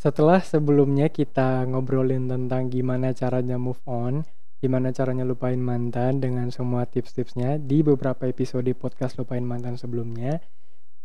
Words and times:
Setelah 0.00 0.40
sebelumnya 0.40 1.12
kita 1.12 1.68
ngobrolin 1.68 2.24
tentang 2.24 2.72
gimana 2.72 3.12
caranya 3.12 3.60
move 3.60 3.84
on, 3.84 4.24
gimana 4.56 4.96
caranya 4.96 5.28
lupain 5.28 5.60
mantan 5.60 6.24
dengan 6.24 6.48
semua 6.48 6.88
tips-tipsnya 6.88 7.60
di 7.60 7.84
beberapa 7.84 8.24
episode 8.24 8.72
podcast 8.80 9.20
lupain 9.20 9.44
mantan 9.44 9.76
sebelumnya. 9.76 10.40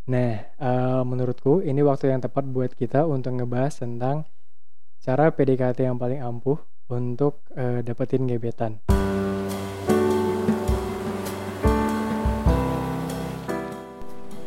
Nah, 0.08 0.48
uh, 0.64 1.04
menurutku 1.04 1.60
ini 1.60 1.84
waktu 1.84 2.16
yang 2.16 2.24
tepat 2.24 2.48
buat 2.48 2.72
kita 2.72 3.04
untuk 3.04 3.36
ngebahas 3.36 3.84
tentang 3.84 4.32
cara 5.04 5.28
PDKT 5.28 5.92
yang 5.92 6.00
paling 6.00 6.24
ampuh 6.24 6.56
untuk 6.88 7.44
uh, 7.52 7.84
dapetin 7.84 8.24
gebetan. 8.32 8.95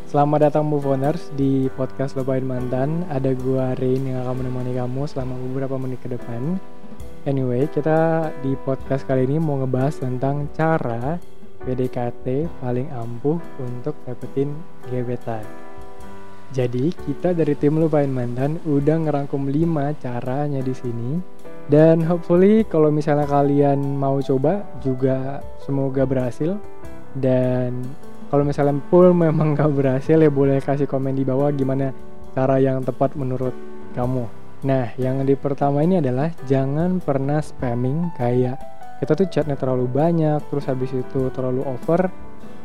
Selamat 0.08 0.48
datang 0.48 0.64
Moveoners 0.64 1.36
di 1.36 1.68
podcast 1.76 2.16
Lupain 2.16 2.40
Mantan. 2.40 3.04
Ada 3.12 3.36
gua 3.36 3.76
Rain 3.76 4.08
yang 4.08 4.24
akan 4.24 4.40
menemani 4.40 4.72
kamu 4.72 5.04
selama 5.04 5.36
beberapa 5.36 5.76
menit 5.76 6.00
ke 6.00 6.08
depan. 6.08 6.56
Anyway, 7.28 7.68
kita 7.68 8.32
di 8.40 8.56
podcast 8.64 9.04
kali 9.04 9.28
ini 9.28 9.36
mau 9.36 9.60
ngebahas 9.60 10.00
tentang 10.00 10.48
cara 10.56 11.20
PDKT 11.60 12.48
paling 12.56 12.88
ampuh 12.88 13.36
untuk 13.60 14.00
dapetin 14.08 14.56
gebetan. 14.88 15.44
Jadi, 16.56 16.88
kita 17.04 17.36
dari 17.36 17.52
tim 17.52 17.76
Lupain 17.76 18.08
Mantan 18.08 18.64
udah 18.64 18.96
ngerangkum 19.04 19.44
5 19.44 19.92
caranya 20.00 20.64
di 20.64 20.72
sini. 20.72 21.20
Dan 21.68 22.00
hopefully 22.00 22.64
kalau 22.64 22.88
misalnya 22.88 23.28
kalian 23.28 24.00
mau 24.00 24.24
coba 24.24 24.64
juga 24.80 25.44
semoga 25.60 26.08
berhasil 26.08 26.56
dan 27.12 27.84
kalau 28.28 28.44
misalnya 28.44 28.78
full 28.88 29.12
memang 29.26 29.56
gak 29.56 29.72
berhasil 29.72 30.16
ya 30.16 30.30
boleh 30.30 30.60
kasih 30.60 30.88
komen 30.88 31.16
di 31.16 31.24
bawah 31.24 31.52
gimana 31.52 31.92
cara 32.32 32.60
yang 32.60 32.84
tepat 32.84 33.16
menurut 33.18 33.52
kamu. 33.96 34.28
Nah 34.64 34.94
yang 35.00 35.22
di 35.24 35.34
pertama 35.34 35.82
ini 35.82 35.98
adalah 35.98 36.30
jangan 36.46 37.02
pernah 37.02 37.42
spamming 37.42 38.14
kayak 38.14 38.58
kita 38.98 39.14
tuh 39.14 39.28
chatnya 39.30 39.54
terlalu 39.54 39.86
banyak 39.86 40.42
terus 40.50 40.66
habis 40.66 40.90
itu 40.90 41.30
terlalu 41.30 41.62
over 41.62 42.10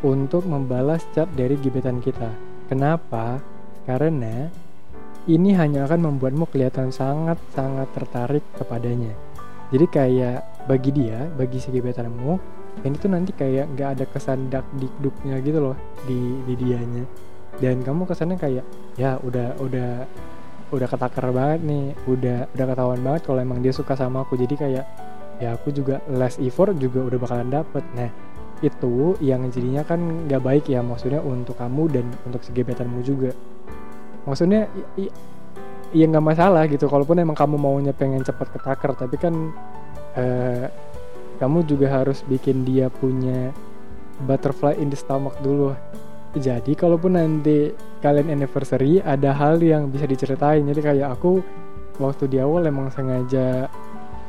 untuk 0.04 0.44
membalas 0.44 1.06
chat 1.16 1.30
dari 1.34 1.56
gebetan 1.58 2.04
kita. 2.04 2.28
Kenapa? 2.68 3.40
Karena 3.88 4.50
ini 5.24 5.56
hanya 5.56 5.88
akan 5.88 6.12
membuatmu 6.12 6.52
kelihatan 6.52 6.92
sangat-sangat 6.92 7.88
tertarik 7.96 8.44
kepadanya. 8.60 9.16
Jadi 9.72 9.86
kayak 9.88 10.53
bagi 10.64 10.96
dia 10.96 11.28
bagi 11.36 11.60
si 11.60 11.70
gebetanmu 11.70 12.64
ini 12.82 12.96
tuh 12.98 13.12
nanti 13.14 13.32
kayak 13.38 13.78
nggak 13.78 13.90
ada 14.00 14.06
kesan 14.10 14.50
dak 14.50 14.66
dikduknya 14.82 15.38
gitu 15.46 15.62
loh 15.62 15.78
di 16.10 16.42
di 16.50 16.54
dianya. 16.58 17.06
Dan 17.62 17.86
kamu 17.86 18.10
kesannya 18.10 18.42
kayak 18.42 18.66
ya 18.98 19.22
udah 19.22 19.62
udah 19.62 19.92
udah 20.74 20.88
ketakar 20.90 21.30
banget 21.30 21.62
nih 21.62 21.86
udah 22.10 22.50
udah 22.50 22.66
ketahuan 22.66 23.02
banget 23.06 23.22
kalau 23.30 23.40
emang 23.46 23.62
dia 23.62 23.70
suka 23.70 23.94
sama 23.94 24.26
aku. 24.26 24.34
Jadi 24.42 24.58
kayak 24.58 24.86
ya 25.38 25.54
aku 25.54 25.70
juga 25.70 26.02
less 26.10 26.42
effort 26.42 26.74
juga 26.82 27.06
udah 27.06 27.20
bakalan 27.22 27.54
dapet. 27.54 27.86
Nah 27.94 28.10
itu 28.66 29.14
yang 29.22 29.46
jadinya 29.54 29.86
kan 29.86 30.26
nggak 30.26 30.42
baik 30.42 30.66
ya 30.66 30.82
maksudnya 30.82 31.22
untuk 31.22 31.62
kamu 31.62 31.94
dan 31.94 32.06
untuk 32.26 32.42
si 32.42 32.50
gebetanmu 32.52 33.06
juga. 33.06 33.32
Maksudnya 34.26 34.66
iya 35.94 36.06
nggak 36.10 36.26
masalah 36.26 36.66
gitu 36.66 36.90
kalaupun 36.90 37.22
emang 37.22 37.38
kamu 37.38 37.56
maunya 37.62 37.94
pengen 37.94 38.26
cepat 38.26 38.50
ketakar 38.50 38.98
tapi 38.98 39.14
kan 39.22 39.54
eh, 40.18 40.66
kamu 41.42 41.66
juga 41.68 41.90
harus 41.90 42.22
bikin 42.24 42.64
dia 42.64 42.88
punya 42.88 43.52
butterfly 44.24 44.78
in 44.78 44.88
the 44.94 44.98
stomach 44.98 45.36
dulu. 45.42 45.74
Jadi 46.34 46.74
kalaupun 46.74 47.14
nanti 47.14 47.70
kalian 48.02 48.34
anniversary 48.34 48.98
ada 49.06 49.34
hal 49.38 49.62
yang 49.62 49.94
bisa 49.94 50.10
diceritain. 50.10 50.66
Jadi 50.66 50.82
kayak 50.82 51.14
aku 51.14 51.46
waktu 52.02 52.26
di 52.26 52.38
awal 52.42 52.66
emang 52.66 52.90
sengaja 52.90 53.70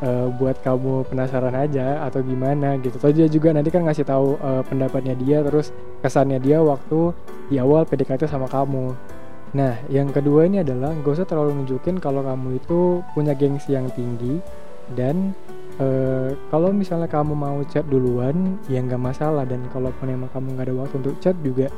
uh, 0.05 0.28
buat 0.36 0.60
kamu 0.60 1.08
penasaran 1.08 1.56
aja 1.56 2.05
atau 2.05 2.20
gimana 2.20 2.77
gitu. 2.80 3.00
Terus 3.00 3.14
dia 3.16 3.28
juga 3.32 3.56
nanti 3.56 3.72
kan 3.72 3.88
ngasih 3.88 4.05
tahu 4.05 4.36
uh, 4.36 4.60
pendapatnya 4.68 5.16
dia 5.16 5.40
terus 5.40 5.72
kesannya 6.05 6.40
dia 6.45 6.61
waktu 6.61 7.16
di 7.48 7.56
awal 7.56 7.89
PDKT 7.89 8.28
sama 8.28 8.52
kamu. 8.52 8.92
Nah 9.56 9.80
yang 9.89 10.12
kedua 10.12 10.45
ini 10.45 10.61
adalah 10.61 10.92
gak 10.92 11.14
usah 11.14 11.28
terlalu 11.28 11.62
nunjukin 11.62 12.02
kalau 12.02 12.20
kamu 12.20 12.58
itu 12.58 13.01
punya 13.16 13.33
gengsi 13.33 13.72
yang 13.72 13.89
tinggi 13.95 14.45
dan 14.92 15.33
uh, 15.80 16.30
kalau 16.51 16.70
misalnya 16.70 17.08
kamu 17.11 17.33
mau 17.35 17.58
chat 17.67 17.86
duluan 17.86 18.58
ya 18.70 18.83
nggak 18.83 19.01
masalah. 19.01 19.46
Dan 19.48 19.67
kalaupun 19.70 20.11
emang 20.11 20.30
kamu 20.30 20.55
nggak 20.55 20.67
ada 20.68 20.74
waktu 20.85 20.95
untuk 21.01 21.17
chat 21.18 21.36
juga 21.40 21.70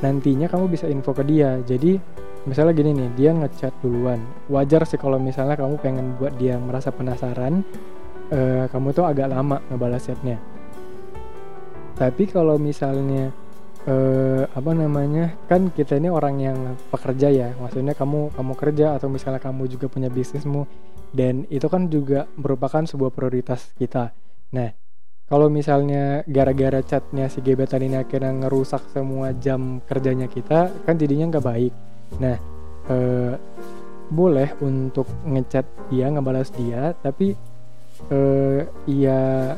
nantinya 0.00 0.48
kamu 0.48 0.70
bisa 0.70 0.86
info 0.86 1.12
ke 1.12 1.22
dia. 1.26 1.58
Jadi 1.62 1.98
misalnya 2.46 2.72
gini 2.74 2.90
nih 2.96 3.08
dia 3.18 3.30
ngechat 3.34 3.74
duluan. 3.82 4.22
Wajar 4.50 4.86
sih 4.86 4.98
kalau 4.98 5.18
misalnya 5.18 5.54
kamu 5.58 5.78
pengen 5.78 6.14
buat 6.18 6.34
dia 6.38 6.58
merasa 6.58 6.90
penasaran 6.90 7.66
uh, 8.32 8.64
kamu 8.70 8.94
tuh 8.94 9.04
agak 9.06 9.30
lama 9.30 9.58
ngebalas 9.70 10.06
chatnya. 10.06 10.38
Tapi 11.92 12.24
kalau 12.26 12.56
misalnya 12.56 13.30
uh, 13.86 14.44
apa 14.50 14.70
namanya? 14.74 15.34
Kan 15.46 15.70
kita 15.74 15.98
ini 15.98 16.08
orang 16.12 16.36
yang 16.38 16.58
pekerja 16.90 17.28
ya. 17.30 17.48
Maksudnya 17.58 17.94
kamu 17.96 18.34
kamu 18.34 18.52
kerja 18.58 18.86
atau 18.98 19.08
misalnya 19.10 19.40
kamu 19.42 19.66
juga 19.70 19.86
punya 19.90 20.12
bisnismu. 20.12 20.66
Dan 21.12 21.44
itu 21.52 21.68
kan 21.68 21.92
juga 21.92 22.24
merupakan 22.40 22.82
sebuah 22.84 23.12
prioritas 23.12 23.72
kita. 23.76 24.16
Nah 24.56 24.72
kalau 25.32 25.48
misalnya 25.48 26.24
gara-gara 26.28 26.84
chatnya 26.84 27.28
si 27.32 27.40
gebetan 27.40 27.80
ini 27.80 27.96
akhirnya 27.96 28.44
ngerusak 28.44 28.84
semua 28.92 29.32
jam 29.32 29.80
kerjanya 29.88 30.28
kita 30.28 30.68
kan 30.84 30.94
jadinya 30.96 31.32
nggak 31.32 31.46
baik. 31.46 31.72
Nah 32.20 32.36
eh, 32.88 33.34
boleh 34.12 34.48
untuk 34.60 35.08
ngechat 35.24 35.64
dia 35.88 36.12
ngebalas 36.12 36.52
dia 36.52 36.92
tapi 37.00 37.32
eh, 38.12 38.60
ya 38.84 39.56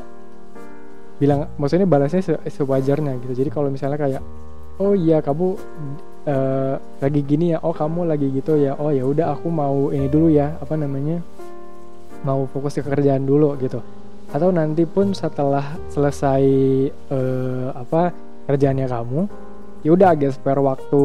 bilang 1.15 1.47
maksudnya 1.55 1.87
balasnya 1.87 2.21
se 2.21 2.33
sewajarnya 2.51 3.15
gitu. 3.23 3.33
Jadi 3.45 3.49
kalau 3.51 3.71
misalnya 3.71 3.99
kayak 3.99 4.21
oh 4.79 4.91
iya 4.91 5.23
kamu 5.23 5.55
uh, 6.27 6.75
lagi 6.99 7.21
gini 7.23 7.55
ya 7.55 7.63
oh 7.63 7.71
kamu 7.71 8.11
lagi 8.11 8.27
gitu 8.35 8.59
ya 8.59 8.75
oh 8.75 8.91
ya 8.91 9.07
udah 9.07 9.35
aku 9.39 9.47
mau 9.47 9.91
ini 9.95 10.11
dulu 10.11 10.27
ya 10.27 10.59
apa 10.59 10.75
namanya 10.75 11.23
mau 12.27 12.43
fokus 12.51 12.79
ke 12.79 12.83
kerjaan 12.83 13.23
dulu 13.23 13.55
gitu. 13.63 13.79
Atau 14.33 14.51
nanti 14.51 14.83
pun 14.83 15.15
setelah 15.15 15.79
selesai 15.87 16.43
uh, 17.13 17.69
apa 17.71 18.11
kerjaannya 18.51 18.87
kamu 18.89 19.21
ya 19.87 19.89
udah 19.95 20.07
agak 20.11 20.35
spare 20.35 20.59
waktu 20.59 21.03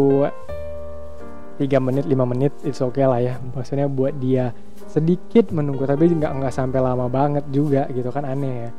3 1.60 1.69
menit 1.84 2.09
5 2.09 2.16
menit 2.25 2.53
oke 2.66 2.97
okay 2.97 3.06
lah 3.06 3.21
ya. 3.22 3.34
Maksudnya 3.38 3.87
buat 3.87 4.16
dia 4.19 4.50
sedikit 4.91 5.54
menunggu 5.54 5.87
tapi 5.87 6.10
nggak 6.10 6.42
nggak 6.42 6.50
sampai 6.50 6.82
lama 6.82 7.06
banget 7.06 7.47
juga 7.54 7.87
gitu 7.94 8.10
kan 8.10 8.27
aneh 8.27 8.66
ya 8.66 8.71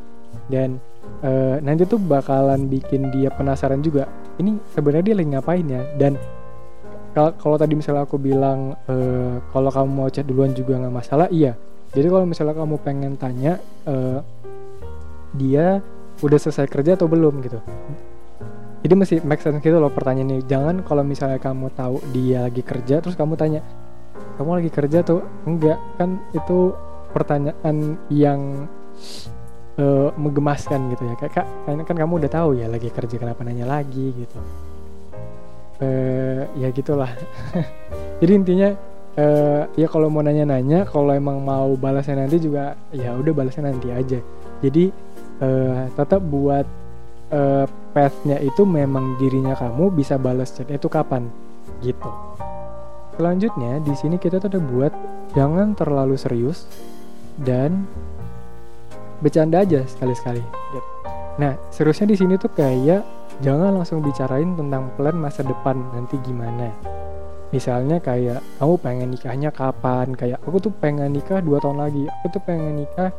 dan 0.50 0.78
uh, 1.24 1.58
nanti 1.64 1.88
tuh 1.88 2.00
bakalan 2.00 2.68
bikin 2.68 3.10
dia 3.12 3.32
penasaran 3.32 3.80
juga 3.84 4.08
ini 4.42 4.58
sebenarnya 4.74 5.06
dia 5.12 5.16
lagi 5.18 5.30
ngapain 5.36 5.66
ya? 5.68 5.82
Dan 5.98 6.14
kalau 7.12 7.60
tadi 7.60 7.76
misalnya 7.76 8.08
aku 8.08 8.16
bilang 8.16 8.72
uh, 8.88 9.36
kalau 9.52 9.68
kamu 9.68 9.90
mau 9.92 10.08
chat 10.08 10.24
duluan 10.24 10.56
juga 10.56 10.80
nggak 10.80 10.96
masalah 10.96 11.28
iya. 11.28 11.54
Jadi 11.92 12.08
kalau 12.08 12.24
misalnya 12.24 12.56
kamu 12.56 12.76
pengen 12.80 13.14
tanya 13.20 13.60
uh, 13.84 14.24
dia 15.36 15.84
udah 16.24 16.40
selesai 16.40 16.72
kerja 16.72 16.96
atau 16.96 17.12
belum 17.12 17.44
gitu? 17.44 17.60
Jadi 18.82 18.94
masih 18.98 19.18
make 19.28 19.44
sense 19.44 19.62
gitu 19.62 19.78
loh 19.78 19.92
pertanyaan 19.92 20.40
ini 20.40 20.44
jangan 20.48 20.82
kalau 20.88 21.04
misalnya 21.06 21.38
kamu 21.38 21.70
tahu 21.76 22.02
dia 22.16 22.48
lagi 22.48 22.64
kerja 22.66 22.98
terus 23.04 23.14
kamu 23.14 23.38
tanya 23.38 23.62
kamu 24.40 24.64
lagi 24.64 24.72
kerja 24.72 25.04
tuh 25.04 25.22
enggak? 25.44 25.78
Kan 26.00 26.24
itu 26.32 26.72
pertanyaan 27.12 28.00
yang 28.08 28.72
uh, 29.80 30.10
menggemaskan 30.18 30.92
gitu 30.92 31.04
ya. 31.08 31.16
Kak 31.16 31.46
kan 31.68 31.96
kamu 31.96 32.26
udah 32.26 32.32
tahu 32.32 32.50
ya 32.60 32.68
lagi 32.68 32.92
kerja 32.92 33.16
kenapa 33.16 33.46
nanya 33.46 33.70
lagi 33.70 34.12
gitu. 34.16 34.40
Uh, 35.82 36.46
ya 36.60 36.68
gitulah. 36.74 37.10
Jadi 38.22 38.32
intinya 38.34 38.70
uh, 39.18 39.64
ya 39.76 39.88
kalau 39.90 40.08
mau 40.12 40.22
nanya-nanya 40.24 40.88
kalau 40.88 41.12
emang 41.12 41.42
mau 41.42 41.74
balasnya 41.76 42.22
nanti 42.22 42.38
juga 42.38 42.78
ya 42.92 43.16
udah 43.16 43.34
balasnya 43.34 43.72
nanti 43.72 43.90
aja. 43.90 44.20
Jadi 44.62 44.94
uh, 45.42 45.90
tetap 45.98 46.22
buat 46.22 46.68
uh, 47.34 47.66
pathnya 47.92 48.38
itu 48.40 48.64
memang 48.64 49.18
dirinya 49.18 49.58
kamu 49.58 49.92
bisa 49.92 50.16
balas 50.22 50.54
chatnya 50.54 50.78
itu 50.78 50.88
kapan 50.88 51.28
gitu. 51.82 52.12
Selanjutnya 53.18 53.82
di 53.84 53.94
sini 53.98 54.16
kita 54.16 54.40
tuh 54.40 54.50
udah 54.54 54.64
buat 54.72 54.94
jangan 55.36 55.76
terlalu 55.76 56.16
serius 56.16 56.68
dan 57.42 57.88
bercanda 59.22 59.62
aja 59.62 59.86
sekali-sekali. 59.86 60.42
Nah 61.38 61.56
seriusnya 61.72 62.12
di 62.12 62.18
sini 62.18 62.36
tuh 62.36 62.52
kayak 62.52 63.06
jangan 63.40 63.78
langsung 63.80 64.04
bicarain 64.04 64.58
tentang 64.58 64.92
plan 64.98 65.16
masa 65.16 65.46
depan 65.46 65.80
nanti 65.94 66.18
gimana. 66.26 66.74
Misalnya 67.54 68.02
kayak 68.02 68.42
kamu 68.58 68.76
pengen 68.82 69.10
nikahnya 69.14 69.50
kapan? 69.54 70.12
Kayak 70.18 70.40
aku 70.44 70.58
tuh 70.58 70.74
pengen 70.74 71.14
nikah 71.14 71.40
dua 71.40 71.62
tahun 71.62 71.84
lagi. 71.84 72.04
Aku 72.20 72.26
tuh 72.34 72.42
pengen 72.44 72.84
nikah 72.84 73.12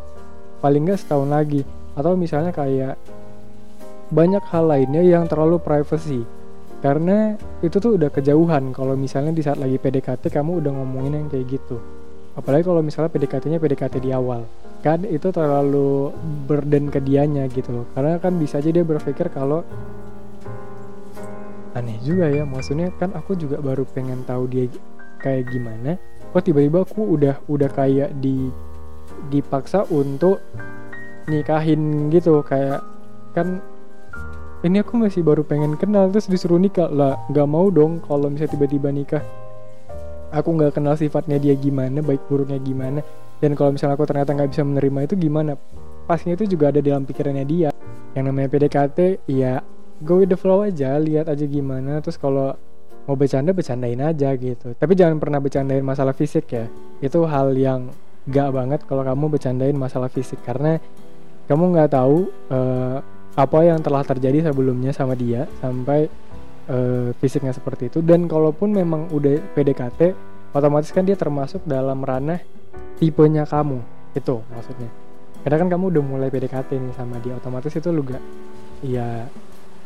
paling 0.60 0.88
nggak 0.88 1.00
setahun 1.00 1.28
lagi. 1.28 1.62
Atau 1.92 2.16
misalnya 2.16 2.52
kayak 2.52 2.96
banyak 4.08 4.44
hal 4.48 4.64
lainnya 4.68 5.04
yang 5.04 5.28
terlalu 5.28 5.60
privacy. 5.60 6.24
Karena 6.80 7.38
itu 7.62 7.78
tuh 7.78 7.94
udah 7.94 8.10
kejauhan 8.10 8.74
kalau 8.74 8.98
misalnya 8.98 9.30
di 9.30 9.44
saat 9.44 9.60
lagi 9.60 9.78
PDKT 9.78 10.32
kamu 10.32 10.64
udah 10.64 10.72
ngomongin 10.80 11.12
yang 11.14 11.28
kayak 11.30 11.46
gitu. 11.60 11.78
Apalagi 12.32 12.64
kalau 12.64 12.80
misalnya 12.80 13.12
PDKT-nya 13.12 13.60
PDKT 13.60 14.00
di 14.00 14.10
awal 14.16 14.48
kan 14.82 15.06
itu 15.06 15.30
terlalu 15.30 16.10
burden 16.50 16.90
ke 16.90 16.98
dianya 16.98 17.46
gitu 17.46 17.70
loh. 17.70 17.86
Karena 17.94 18.18
kan 18.18 18.34
bisa 18.36 18.58
aja 18.58 18.68
dia 18.74 18.82
berpikir 18.82 19.30
kalau 19.30 19.62
aneh 21.78 21.96
juga 22.02 22.26
ya. 22.28 22.42
Maksudnya 22.42 22.90
kan 22.98 23.14
aku 23.14 23.38
juga 23.38 23.62
baru 23.62 23.86
pengen 23.86 24.26
tahu 24.26 24.50
dia 24.50 24.66
kayak 25.22 25.54
gimana. 25.54 25.96
Kok 26.34 26.42
tiba-tiba 26.42 26.82
aku 26.82 27.14
udah 27.14 27.38
udah 27.46 27.70
kayak 27.70 28.18
di 28.18 28.50
dipaksa 29.30 29.86
untuk 29.86 30.42
nikahin 31.30 32.10
gitu 32.10 32.42
kayak 32.42 32.82
kan 33.38 33.62
ini 34.66 34.82
aku 34.82 34.98
masih 34.98 35.22
baru 35.22 35.46
pengen 35.46 35.78
kenal 35.78 36.10
terus 36.10 36.26
disuruh 36.26 36.58
nikah. 36.58 36.90
Lah 36.90 37.22
nggak 37.30 37.46
mau 37.46 37.70
dong 37.70 38.02
kalau 38.02 38.26
misalnya 38.26 38.58
tiba-tiba 38.58 38.90
nikah. 38.90 39.22
Aku 40.34 40.58
nggak 40.58 40.74
kenal 40.74 40.98
sifatnya 40.98 41.38
dia 41.38 41.54
gimana 41.54 42.02
baik 42.02 42.26
buruknya 42.26 42.58
gimana 42.58 43.04
dan 43.42 43.58
kalau 43.58 43.74
misalnya 43.74 43.98
aku 43.98 44.06
ternyata 44.06 44.30
nggak 44.38 44.50
bisa 44.54 44.62
menerima 44.62 44.98
itu 45.10 45.14
gimana? 45.18 45.58
Pastinya 46.06 46.38
itu 46.38 46.54
juga 46.54 46.70
ada 46.70 46.78
dalam 46.78 47.02
pikirannya 47.02 47.42
dia. 47.42 47.70
Yang 48.14 48.24
namanya 48.30 48.48
PDKT 48.54 48.98
ya 49.26 49.58
go 49.98 50.22
with 50.22 50.30
the 50.30 50.38
flow 50.38 50.62
aja 50.62 50.94
lihat 51.02 51.26
aja 51.26 51.42
gimana. 51.42 51.98
Terus 51.98 52.22
kalau 52.22 52.54
mau 53.02 53.18
bercanda 53.18 53.50
bercandain 53.50 53.98
aja 53.98 54.30
gitu. 54.38 54.78
Tapi 54.78 54.94
jangan 54.94 55.18
pernah 55.18 55.42
bercandain 55.42 55.82
masalah 55.82 56.14
fisik 56.14 56.54
ya. 56.54 56.70
Itu 57.02 57.26
hal 57.26 57.58
yang 57.58 57.90
gak 58.30 58.54
banget 58.54 58.80
kalau 58.86 59.02
kamu 59.02 59.34
bercandain 59.34 59.74
masalah 59.74 60.06
fisik. 60.06 60.38
Karena 60.46 60.78
kamu 61.50 61.74
nggak 61.74 61.98
tahu 61.98 62.30
uh, 62.54 63.02
apa 63.34 63.58
yang 63.66 63.82
telah 63.82 64.06
terjadi 64.06 64.54
sebelumnya 64.54 64.94
sama 64.94 65.18
dia 65.18 65.50
sampai 65.58 66.06
uh, 66.70 67.10
fisiknya 67.18 67.50
seperti 67.50 67.90
itu. 67.90 67.98
Dan 68.06 68.30
kalaupun 68.30 68.70
memang 68.70 69.10
udah 69.10 69.42
PDKT 69.58 70.14
otomatis 70.54 70.94
kan 70.94 71.02
dia 71.02 71.18
termasuk 71.18 71.66
dalam 71.66 72.06
ranah 72.06 72.61
tipenya 73.00 73.44
kamu. 73.48 73.80
Itu 74.12 74.44
maksudnya. 74.52 74.90
Karena 75.42 75.56
kan 75.58 75.68
kamu 75.72 75.84
udah 75.98 76.02
mulai 76.04 76.28
PDKT 76.30 76.78
nih 76.78 76.94
sama 76.94 77.18
dia 77.18 77.34
otomatis 77.34 77.74
itu 77.74 77.90
lu 77.90 78.06
gak 78.06 78.22
ya 78.86 79.26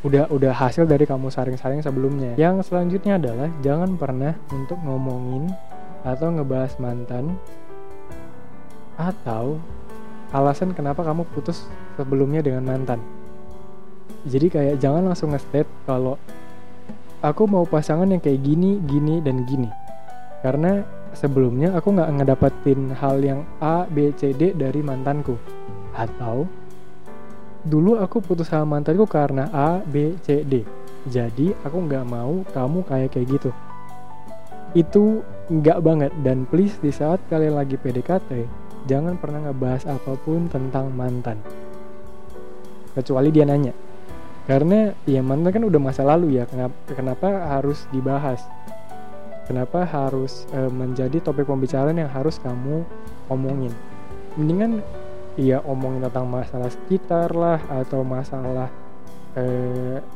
udah 0.04 0.28
udah 0.28 0.52
hasil 0.52 0.84
dari 0.84 1.08
kamu 1.08 1.32
saring-saring 1.32 1.80
sebelumnya. 1.80 2.36
Yang 2.36 2.68
selanjutnya 2.68 3.16
adalah 3.16 3.48
jangan 3.64 3.96
pernah 3.96 4.36
untuk 4.52 4.76
ngomongin 4.84 5.48
atau 6.06 6.30
ngebahas 6.30 6.76
mantan 6.78 7.34
atau 8.96 9.58
alasan 10.30 10.72
kenapa 10.76 11.02
kamu 11.02 11.24
putus 11.32 11.64
sebelumnya 11.96 12.44
dengan 12.44 12.62
mantan. 12.62 13.00
Jadi 14.26 14.46
kayak 14.50 14.76
jangan 14.82 15.06
langsung 15.06 15.32
nge-state 15.32 15.68
kalau 15.86 16.18
aku 17.22 17.42
mau 17.46 17.66
pasangan 17.66 18.06
yang 18.06 18.22
kayak 18.22 18.42
gini 18.42 18.78
gini 18.84 19.18
dan 19.22 19.42
gini. 19.48 19.70
Karena 20.44 20.84
sebelumnya 21.16 21.72
aku 21.72 21.96
nggak 21.96 22.12
ngedapetin 22.20 22.92
hal 22.92 23.16
yang 23.24 23.40
A, 23.64 23.88
B, 23.88 24.12
C, 24.12 24.36
D 24.36 24.52
dari 24.52 24.84
mantanku. 24.84 25.40
Atau 25.96 26.44
dulu 27.64 27.96
aku 27.96 28.20
putus 28.20 28.52
sama 28.52 28.76
mantanku 28.76 29.08
karena 29.08 29.48
A, 29.50 29.80
B, 29.80 30.20
C, 30.20 30.44
D. 30.44 30.60
Jadi 31.08 31.56
aku 31.64 31.88
nggak 31.88 32.04
mau 32.04 32.44
kamu 32.52 32.84
kayak 32.84 33.16
kayak 33.16 33.26
gitu. 33.40 33.50
Itu 34.76 35.24
nggak 35.48 35.78
banget 35.80 36.12
dan 36.20 36.44
please 36.44 36.76
di 36.84 36.92
saat 36.92 37.22
kalian 37.32 37.56
lagi 37.56 37.78
PDKT 37.80 38.44
jangan 38.86 39.18
pernah 39.18 39.50
ngebahas 39.50 39.82
apa 39.88 40.14
pun 40.20 40.46
tentang 40.46 40.94
mantan. 40.94 41.40
Kecuali 42.94 43.34
dia 43.34 43.48
nanya. 43.48 43.74
Karena 44.46 44.94
ya 45.10 45.26
mantan 45.26 45.58
kan 45.58 45.64
udah 45.66 45.80
masa 45.82 46.06
lalu 46.06 46.38
ya, 46.38 46.46
kenapa, 46.46 46.78
kenapa 46.94 47.26
harus 47.50 47.82
dibahas? 47.90 48.46
Kenapa 49.46 49.86
harus 49.86 50.44
e, 50.50 50.60
menjadi 50.68 51.22
topik 51.22 51.46
pembicaraan 51.46 51.96
yang 51.96 52.10
harus 52.10 52.36
kamu 52.42 52.82
omongin? 53.30 53.72
Mendingan 54.36 54.82
ya 55.38 55.62
omongin 55.64 56.04
tentang 56.04 56.26
masalah 56.28 56.68
sekitar 56.68 57.32
lah 57.32 57.62
atau 57.70 58.02
masalah 58.02 58.68
e, 59.38 59.44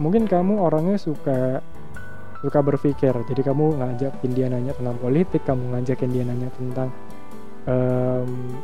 mungkin 0.03 0.27
kamu 0.27 0.59
orangnya 0.59 0.99
suka 0.99 1.63
suka 2.41 2.59
berpikir. 2.65 3.13
Jadi 3.13 3.41
kamu 3.45 3.81
ngajakin 3.81 4.31
dia 4.33 4.49
nanya 4.49 4.73
tentang 4.73 4.97
politik 4.99 5.45
kamu 5.45 5.77
ngajakin 5.77 6.11
dia 6.11 6.25
nanya 6.25 6.49
tentang 6.57 6.89
um, 7.69 8.57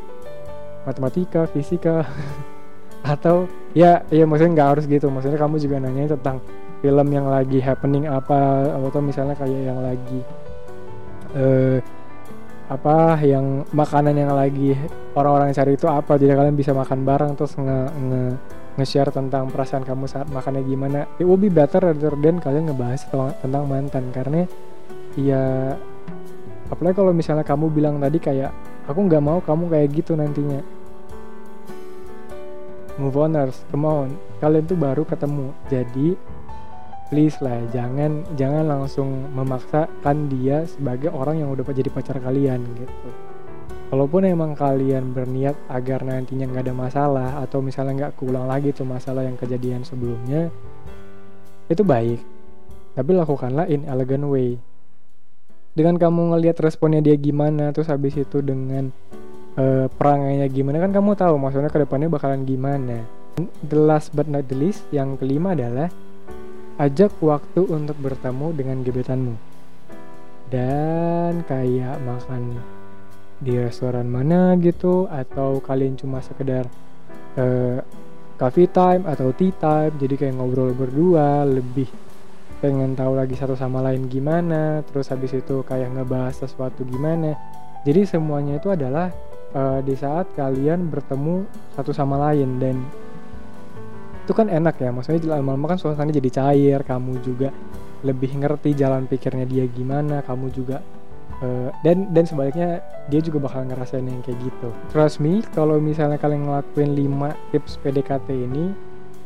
matematika 0.88 1.44
fisika 1.52 2.08
atau 3.14 3.44
ya 3.76 4.02
ya 4.08 4.24
maksudnya 4.24 4.52
nggak 4.56 4.70
harus 4.76 4.84
gitu. 4.88 5.12
Maksudnya 5.12 5.36
kamu 5.36 5.60
juga 5.60 5.76
nanya 5.78 6.16
tentang 6.16 6.40
film 6.80 7.08
yang 7.12 7.28
lagi 7.28 7.58
happening 7.60 8.08
apa 8.08 8.68
atau 8.72 9.00
misalnya 9.00 9.36
kayak 9.36 9.60
yang 9.72 9.80
lagi 9.80 10.20
uh, 11.36 11.78
apa 12.66 13.22
yang 13.22 13.62
makanan 13.70 14.18
yang 14.18 14.34
lagi 14.34 14.74
orang-orang 15.14 15.54
cari 15.54 15.78
itu 15.78 15.86
apa. 15.86 16.18
Jadi 16.18 16.34
kalian 16.34 16.56
bisa 16.58 16.74
makan 16.74 17.06
bareng 17.06 17.32
terus 17.38 17.54
nge, 17.54 17.80
nge 17.94 18.22
nge-share 18.76 19.08
tentang 19.14 19.48
perasaan 19.48 19.86
kamu 19.86 20.04
saat 20.10 20.26
makannya 20.28 20.66
gimana. 20.66 21.06
It 21.16 21.24
will 21.24 21.40
be 21.40 21.48
better 21.48 21.78
rather 21.78 22.12
than 22.18 22.42
kalian 22.42 22.68
ngebahas 22.68 23.06
tentang 23.38 23.64
mantan. 23.70 24.10
Karena 24.10 24.42
ya 25.14 25.72
apalagi 26.66 26.98
kalau 26.98 27.12
misalnya 27.14 27.46
kamu 27.46 27.70
bilang 27.70 28.02
tadi 28.02 28.18
kayak 28.18 28.50
aku 28.90 28.98
nggak 29.06 29.22
mau 29.22 29.38
kamu 29.38 29.70
kayak 29.70 29.88
gitu 29.94 30.12
nantinya. 30.18 30.60
Move 32.98 33.16
oners 33.16 33.62
come 33.70 33.86
on. 33.86 34.10
Kalian 34.42 34.66
tuh 34.66 34.76
baru 34.76 35.06
ketemu. 35.06 35.54
Jadi 35.70 36.16
please 37.06 37.38
lah 37.38 37.62
jangan 37.70 38.26
jangan 38.34 38.66
langsung 38.66 39.30
memaksakan 39.34 40.26
dia 40.26 40.66
sebagai 40.66 41.14
orang 41.14 41.42
yang 41.42 41.48
udah 41.54 41.62
jadi 41.62 41.90
pacar 41.90 42.18
kalian 42.18 42.62
gitu. 42.74 43.08
Kalaupun 43.86 44.26
emang 44.26 44.58
kalian 44.58 45.14
berniat 45.14 45.54
agar 45.70 46.02
nantinya 46.02 46.50
nggak 46.50 46.66
ada 46.66 46.74
masalah 46.74 47.30
atau 47.38 47.62
misalnya 47.62 48.10
nggak 48.10 48.14
keulang 48.18 48.50
lagi 48.50 48.74
tuh 48.74 48.82
masalah 48.82 49.22
yang 49.22 49.38
kejadian 49.38 49.86
sebelumnya 49.86 50.50
itu 51.70 51.86
baik. 51.86 52.18
Tapi 52.98 53.10
lakukanlah 53.14 53.70
in 53.70 53.86
elegant 53.86 54.26
way. 54.26 54.58
Dengan 55.76 56.00
kamu 56.00 56.34
ngelihat 56.34 56.58
responnya 56.58 56.98
dia 56.98 57.14
gimana 57.14 57.70
terus 57.70 57.86
habis 57.86 58.16
itu 58.18 58.42
dengan 58.42 58.90
uh, 59.54 59.86
perangainya 59.86 60.48
gimana 60.50 60.82
kan 60.82 60.90
kamu 60.90 61.14
tahu 61.14 61.38
maksudnya 61.38 61.70
ke 61.70 61.78
depannya 61.86 62.10
bakalan 62.10 62.42
gimana. 62.42 63.06
The 63.68 63.76
last 63.76 64.16
but 64.16 64.26
not 64.26 64.48
the 64.48 64.56
least 64.56 64.88
yang 64.90 65.14
kelima 65.20 65.52
adalah 65.52 65.92
ajak 66.76 67.16
waktu 67.24 67.64
untuk 67.68 67.96
bertemu 68.00 68.46
dengan 68.52 68.78
gebetanmu. 68.84 69.34
Dan 70.46 71.42
kayak 71.44 71.98
makan 72.06 72.62
di 73.36 73.52
restoran 73.58 74.08
mana 74.08 74.56
gitu 74.56 75.04
atau 75.12 75.60
kalian 75.60 75.98
cuma 76.00 76.24
sekedar 76.24 76.64
uh, 77.36 77.82
coffee 78.38 78.70
time 78.70 79.04
atau 79.08 79.32
tea 79.34 79.52
time. 79.56 79.92
Jadi 79.98 80.14
kayak 80.16 80.36
ngobrol 80.38 80.72
berdua 80.76 81.44
lebih 81.44 81.88
pengen 82.56 82.96
tahu 82.96 83.12
lagi 83.20 83.36
satu 83.36 83.52
sama 83.52 83.84
lain 83.84 84.08
gimana 84.08 84.80
terus 84.88 85.12
habis 85.12 85.36
itu 85.36 85.60
kayak 85.66 85.92
ngebahas 85.92 86.46
sesuatu 86.46 86.84
gimana. 86.88 87.36
Jadi 87.84 88.08
semuanya 88.08 88.58
itu 88.58 88.72
adalah 88.72 89.12
uh, 89.52 89.80
di 89.84 89.94
saat 89.94 90.32
kalian 90.34 90.88
bertemu 90.88 91.46
satu 91.76 91.92
sama 91.92 92.18
lain 92.30 92.58
dan 92.58 92.76
itu 94.26 94.34
kan 94.34 94.50
enak 94.50 94.82
ya 94.82 94.90
maksudnya 94.90 95.38
lama-lama 95.38 95.70
kan 95.70 95.78
suasana 95.78 96.10
jadi 96.10 96.30
cair 96.34 96.82
kamu 96.82 97.22
juga 97.22 97.54
lebih 98.02 98.42
ngerti 98.42 98.74
jalan 98.74 99.06
pikirnya 99.06 99.46
dia 99.46 99.70
gimana 99.70 100.18
kamu 100.26 100.50
juga 100.50 100.82
uh, 101.46 101.70
dan 101.86 102.10
dan 102.10 102.26
sebaliknya 102.26 102.82
dia 103.06 103.22
juga 103.22 103.46
bakal 103.46 103.62
ngerasain 103.70 104.02
yang 104.02 104.18
kayak 104.26 104.42
gitu. 104.42 104.68
Trust 104.90 105.22
me 105.22 105.46
kalau 105.54 105.78
misalnya 105.78 106.18
kalian 106.18 106.42
ngelakuin 106.42 106.90
5 106.90 107.54
tips 107.54 107.78
PDKT 107.86 108.28
ini 108.34 108.74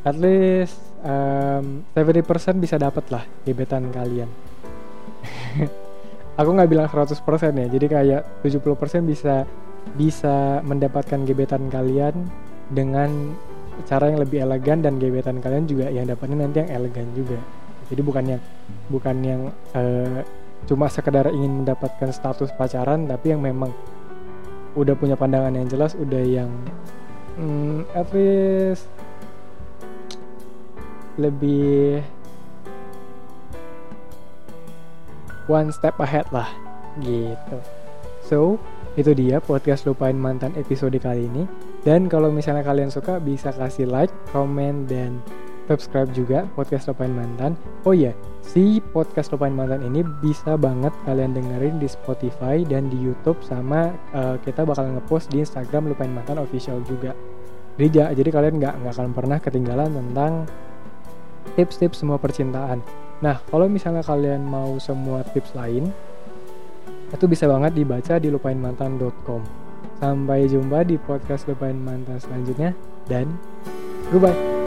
at 0.04 0.16
least 0.20 0.76
um, 1.00 1.80
70% 1.96 2.60
bisa 2.60 2.76
dapat 2.76 3.08
lah 3.08 3.24
gebetan 3.48 3.88
kalian. 3.88 4.28
Aku 6.40 6.52
nggak 6.52 6.68
bilang 6.68 6.88
100% 6.92 7.16
ya 7.56 7.66
jadi 7.72 7.86
kayak 7.88 8.22
70% 8.44 9.08
bisa 9.08 9.48
bisa 9.96 10.60
mendapatkan 10.60 11.24
gebetan 11.24 11.72
kalian 11.72 12.28
dengan 12.68 13.32
cara 13.86 14.10
yang 14.10 14.20
lebih 14.20 14.42
elegan 14.44 14.80
dan 14.84 14.96
gebetan 15.00 15.38
kalian 15.38 15.64
juga 15.68 15.86
yang 15.88 16.08
dapatnya 16.08 16.46
nanti 16.46 16.56
yang 16.64 16.70
elegan 16.70 17.06
juga. 17.16 17.38
Jadi 17.90 18.00
bukan 18.06 18.24
yang 18.36 18.42
bukan 18.88 19.16
yang 19.22 19.40
uh, 19.74 20.20
cuma 20.68 20.86
sekedar 20.86 21.30
ingin 21.32 21.64
mendapatkan 21.64 22.12
status 22.12 22.52
pacaran 22.54 23.08
tapi 23.08 23.32
yang 23.32 23.40
memang 23.42 23.72
udah 24.78 24.94
punya 24.94 25.18
pandangan 25.18 25.56
yang 25.56 25.66
jelas 25.66 25.98
udah 25.98 26.22
yang 26.22 26.50
hmm, 27.34 27.82
at 27.96 28.06
least 28.14 28.86
lebih 31.18 32.04
one 35.50 35.74
step 35.74 35.98
ahead 35.98 36.28
lah 36.30 36.46
gitu. 37.02 37.58
So 38.22 38.38
itu 38.98 39.14
dia 39.14 39.38
podcast 39.38 39.86
lupain 39.86 40.18
mantan 40.18 40.54
episode 40.58 40.96
kali 40.98 41.30
ini 41.30 41.46
dan 41.86 42.10
kalau 42.10 42.28
misalnya 42.28 42.66
kalian 42.66 42.92
suka 42.92 43.16
bisa 43.22 43.54
kasih 43.54 43.88
like, 43.88 44.12
comment 44.34 44.84
dan 44.90 45.22
subscribe 45.70 46.10
juga 46.10 46.50
podcast 46.58 46.90
Lupain 46.90 47.14
Mantan. 47.14 47.54
Oh 47.86 47.94
iya, 47.94 48.10
si 48.42 48.82
podcast 48.90 49.30
Lupain 49.30 49.54
Mantan 49.54 49.86
ini 49.86 50.02
bisa 50.18 50.58
banget 50.58 50.90
kalian 51.06 51.30
dengerin 51.30 51.78
di 51.78 51.86
Spotify 51.86 52.66
dan 52.66 52.90
di 52.90 52.98
YouTube 52.98 53.38
sama 53.46 53.94
uh, 54.10 54.34
kita 54.42 54.66
bakal 54.66 54.90
ngepost 54.90 55.30
di 55.30 55.46
Instagram 55.46 55.94
Lupain 55.94 56.10
Mantan 56.10 56.42
official 56.42 56.82
juga. 56.82 57.14
Jadi, 57.78 58.02
jadi 58.18 58.30
kalian 58.34 58.58
nggak 58.58 58.74
nggak 58.82 58.94
akan 58.98 59.14
pernah 59.14 59.38
ketinggalan 59.38 59.94
tentang 59.94 60.50
tips-tips 61.54 62.02
semua 62.02 62.18
percintaan. 62.18 62.82
Nah, 63.22 63.38
kalau 63.46 63.70
misalnya 63.70 64.02
kalian 64.02 64.42
mau 64.42 64.74
semua 64.82 65.22
tips 65.22 65.54
lain, 65.54 65.94
itu 67.10 67.24
bisa 67.26 67.50
banget 67.50 67.74
dibaca 67.74 68.14
di 68.16 68.28
lupainmantan.com. 68.30 69.42
Sampai 70.00 70.48
jumpa 70.48 70.80
di 70.86 70.96
podcast 70.96 71.44
Lupain 71.44 71.76
Mantan 71.76 72.16
selanjutnya 72.16 72.72
dan 73.04 73.28
goodbye. 74.08 74.59